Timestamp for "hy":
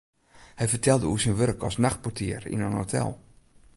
0.59-0.65